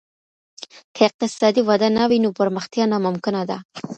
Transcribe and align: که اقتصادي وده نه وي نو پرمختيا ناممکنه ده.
که 0.95 1.01
اقتصادي 1.09 1.61
وده 1.69 1.87
نه 1.97 2.03
وي 2.09 2.17
نو 2.23 2.29
پرمختيا 2.39 2.85
ناممکنه 2.93 3.41
ده. 3.49 3.57